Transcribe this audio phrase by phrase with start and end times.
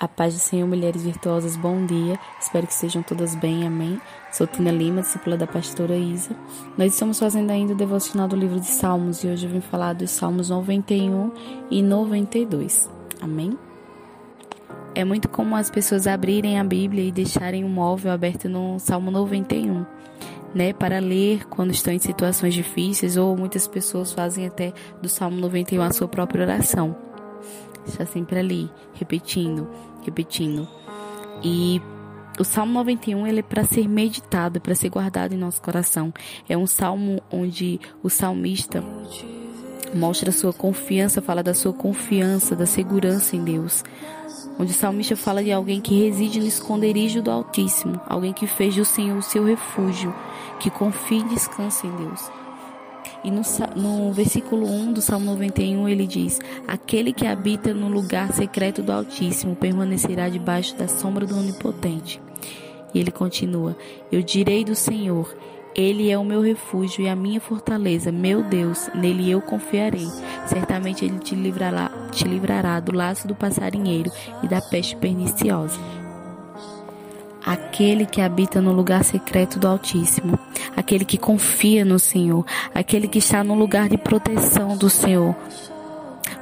[0.00, 2.18] A paz do Senhor, mulheres virtuosas, bom dia.
[2.40, 4.00] Espero que estejam todas bem, amém.
[4.32, 6.34] Sou Tina Lima, discípula da pastora Isa.
[6.78, 9.92] Nós estamos fazendo ainda o devocional do livro de Salmos e hoje eu vim falar
[9.92, 11.30] dos Salmos 91
[11.70, 12.88] e 92,
[13.20, 13.58] amém.
[14.94, 18.78] É muito comum as pessoas abrirem a Bíblia e deixarem o um móvel aberto no
[18.78, 19.84] Salmo 91,
[20.54, 24.72] né, para ler quando estão em situações difíceis, ou muitas pessoas fazem até
[25.02, 27.10] do Salmo 91 a sua própria oração.
[27.86, 29.68] Está sempre ali, repetindo,
[30.04, 30.68] repetindo.
[31.42, 31.80] E
[32.38, 36.12] o Salmo 91 ele é para ser meditado, é para ser guardado em nosso coração.
[36.48, 38.82] É um salmo onde o salmista
[39.94, 43.84] mostra a sua confiança, fala da sua confiança, da segurança em Deus.
[44.58, 48.76] Onde o salmista fala de alguém que reside no esconderijo do Altíssimo, alguém que fez
[48.76, 50.14] do Senhor o seu refúgio,
[50.58, 52.30] que confia e descansa em Deus.
[53.22, 53.42] E no,
[53.76, 58.92] no versículo 1 do Salmo 91 ele diz: Aquele que habita no lugar secreto do
[58.92, 62.20] Altíssimo permanecerá debaixo da sombra do Onipotente.
[62.94, 63.76] E ele continua:
[64.10, 65.36] Eu direi do Senhor,
[65.74, 70.08] ele é o meu refúgio e a minha fortaleza, meu Deus, nele eu confiarei.
[70.46, 74.10] Certamente ele te livrará, te livrará do laço do passarinheiro
[74.42, 75.78] e da peste perniciosa
[77.44, 80.38] aquele que habita no lugar secreto do Altíssimo,
[80.76, 85.34] aquele que confia no Senhor, aquele que está no lugar de proteção do Senhor.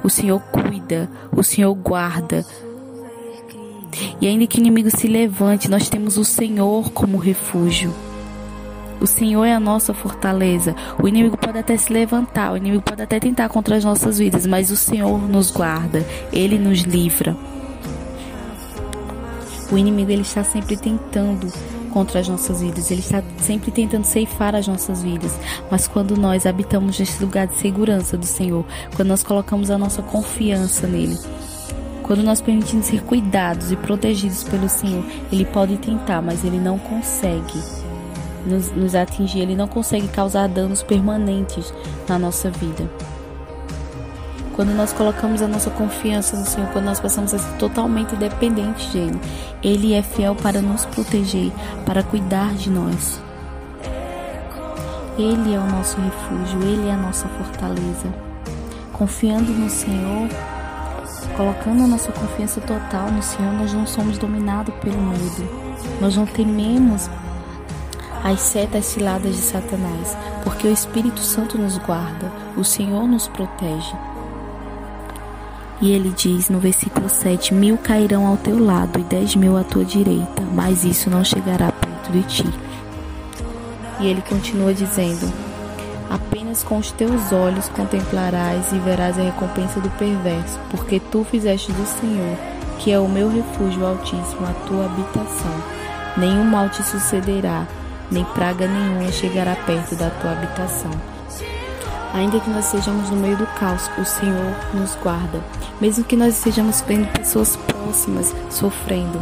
[0.03, 2.45] O Senhor cuida, o Senhor guarda.
[4.21, 7.93] E ainda que o inimigo se levante, nós temos o Senhor como refúgio.
[9.01, 10.75] O Senhor é a nossa fortaleza.
[11.01, 14.45] O inimigo pode até se levantar, o inimigo pode até tentar contra as nossas vidas,
[14.45, 17.35] mas o Senhor nos guarda, ele nos livra.
[19.71, 21.51] O inimigo ele está sempre tentando
[21.89, 25.31] contra as nossas vidas, ele está sempre tentando ceifar as nossas vidas.
[25.69, 30.01] Mas quando nós habitamos nesse lugar de segurança do Senhor, quando nós colocamos a nossa
[30.01, 31.17] confiança nele,
[32.03, 36.79] quando nós permitimos ser cuidados e protegidos pelo Senhor, ele pode tentar, mas ele não
[36.79, 37.61] consegue
[38.45, 41.71] nos, nos atingir, ele não consegue causar danos permanentes
[42.07, 42.89] na nossa vida.
[44.59, 48.91] Quando nós colocamos a nossa confiança no Senhor, quando nós passamos a ser totalmente dependentes
[48.91, 49.17] dele,
[49.63, 51.49] ele é fiel para nos proteger,
[51.85, 53.21] para cuidar de nós.
[55.17, 58.13] Ele é o nosso refúgio, ele é a nossa fortaleza.
[58.91, 60.27] Confiando no Senhor,
[61.37, 65.77] colocando a nossa confiança total no Senhor, nós não somos dominados pelo medo.
[66.01, 67.09] Nós não tememos
[68.25, 73.95] as setas ciladas de Satanás, porque o Espírito Santo nos guarda, o Senhor nos protege.
[75.81, 79.63] E ele diz no versículo 7: Mil cairão ao teu lado e dez mil à
[79.63, 82.45] tua direita, mas isso não chegará perto de ti.
[83.99, 85.31] E ele continua dizendo:
[86.09, 91.71] Apenas com os teus olhos contemplarás e verás a recompensa do perverso, porque tu fizeste
[91.71, 92.35] do Senhor,
[92.79, 95.63] que é o meu refúgio altíssimo, a tua habitação.
[96.17, 97.65] Nenhum mal te sucederá,
[98.11, 100.91] nem praga nenhuma chegará perto da tua habitação.
[102.13, 105.43] Ainda que nós estejamos no meio do caos, o Senhor nos guarda.
[105.79, 109.19] Mesmo que nós estejamos vendo pessoas próximas sofrendo,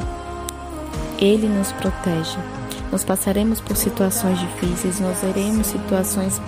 [1.20, 2.38] Ele nos protege.
[2.92, 6.42] Nós passaremos por situações difíceis, nós veremos situações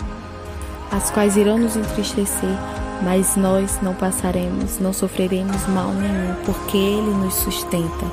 [0.92, 2.58] as quais irão nos entristecer,
[3.04, 8.06] mas nós não passaremos, não sofreremos mal nenhum, porque Ele nos sustenta,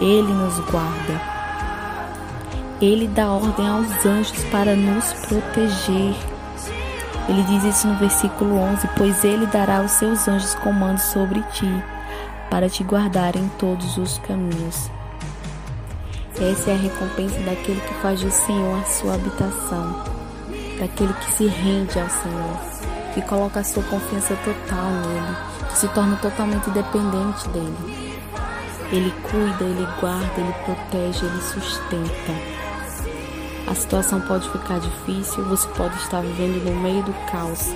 [0.00, 1.20] Ele nos guarda.
[2.80, 6.14] Ele dá ordem aos anjos para nos proteger.
[7.28, 11.68] Ele diz isso no versículo 11: Pois ele dará aos seus anjos comandos sobre ti,
[12.50, 14.90] para te guardar em todos os caminhos.
[16.40, 20.04] Essa é a recompensa daquele que faz do Senhor a sua habitação,
[20.78, 22.58] daquele que se rende ao Senhor,
[23.14, 25.36] que coloca a sua confiança total nele,
[25.70, 28.14] que se torna totalmente dependente dele.
[28.92, 32.63] Ele cuida, ele guarda, ele protege, ele sustenta.
[33.74, 37.74] A situação pode ficar difícil, você pode estar vivendo no meio do caos.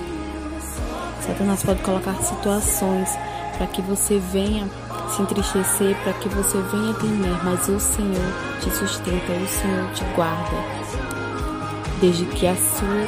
[1.19, 3.09] Satanás pode colocar situações
[3.57, 4.65] para que você venha
[5.09, 10.05] se entristecer, para que você venha temer, mas o Senhor te sustenta, o Senhor te
[10.15, 10.55] guarda.
[11.99, 13.05] Desde que a sua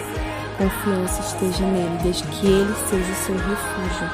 [0.57, 4.09] confiança esteja nele, desde que ele seja o seu refúgio.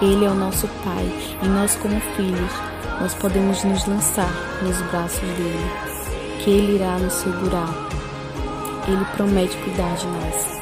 [0.00, 2.52] Ele é o nosso Pai e nós, como filhos,
[2.98, 4.32] nós podemos nos lançar
[4.62, 5.97] nos braços dele
[6.38, 7.68] que Ele irá nos segurar.
[8.86, 10.58] Ele promete cuidar de nós.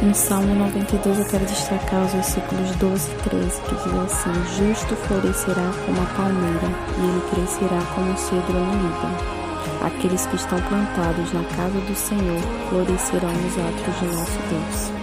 [0.00, 4.94] No Salmo 92 eu quero destacar os versículos 12 e 13 que diz assim: Justo
[4.94, 9.38] florescerá como a palmeira e ele crescerá como o cedro no Líbano.
[9.82, 14.98] Aqueles que estão plantados na casa do Senhor florescerão nos atos de nosso Deus.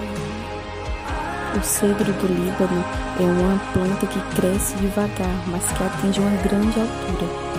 [1.57, 2.85] O cedro do Líbano
[3.19, 7.54] é uma planta que cresce devagar, mas que atinge uma grande altura.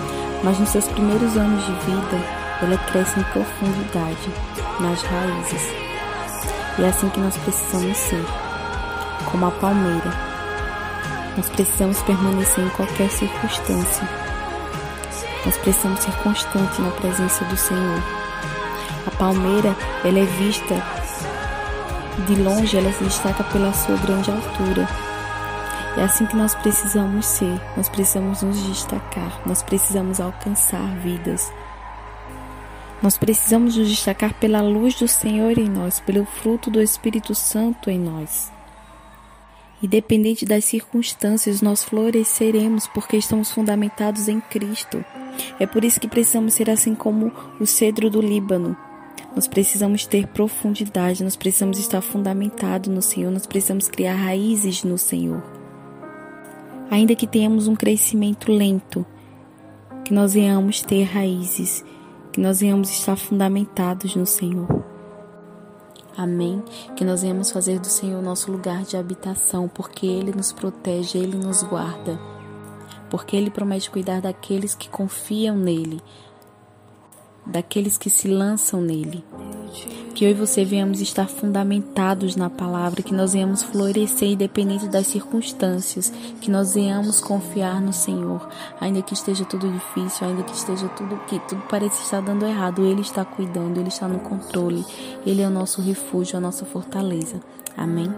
[0.47, 2.23] Mas nos seus primeiros anos de vida,
[2.61, 4.31] ela cresce em profundidade,
[4.79, 5.61] nas raízes.
[6.79, 8.25] E é assim que nós precisamos ser,
[9.29, 10.09] como a palmeira.
[11.35, 14.07] Nós precisamos permanecer em qualquer circunstância.
[15.45, 18.01] Nós precisamos ser constantes na presença do Senhor.
[19.05, 20.81] A palmeira, ela é vista
[22.25, 24.87] de longe, ela se destaca pela sua grande altura.
[25.97, 27.59] É assim que nós precisamos ser.
[27.75, 29.41] Nós precisamos nos destacar.
[29.47, 31.51] Nós precisamos alcançar vidas.
[33.01, 37.89] Nós precisamos nos destacar pela luz do Senhor em nós, pelo fruto do Espírito Santo
[37.89, 38.51] em nós.
[39.81, 45.03] Independente das circunstâncias, nós floresceremos porque estamos fundamentados em Cristo.
[45.59, 48.75] É por isso que precisamos ser assim como o cedro do Líbano,
[49.35, 54.97] nós precisamos ter profundidade, nós precisamos estar fundamentados no Senhor, nós precisamos criar raízes no
[54.97, 55.56] Senhor.
[56.89, 59.05] Ainda que tenhamos um crescimento lento,
[60.05, 61.83] que nós venhamos ter raízes,
[62.31, 64.85] que nós venhamos estar fundamentados no Senhor.
[66.15, 66.63] Amém.
[66.95, 71.37] Que nós venhamos fazer do Senhor nosso lugar de habitação, porque Ele nos protege, Ele
[71.37, 72.19] nos guarda.
[73.09, 76.01] Porque Ele promete cuidar daqueles que confiam nele
[77.49, 79.23] daqueles que se lançam nele.
[80.13, 85.07] Que eu e você venhamos estar fundamentados na palavra, que nós venhamos florescer independente das
[85.07, 86.11] circunstâncias,
[86.41, 88.47] que nós venhamos confiar no Senhor,
[88.81, 92.83] ainda que esteja tudo difícil, ainda que esteja tudo que tudo pareça estar dando errado,
[92.83, 94.83] ele está cuidando, ele está no controle.
[95.25, 97.39] Ele é o nosso refúgio, a nossa fortaleza.
[97.75, 98.11] Amém.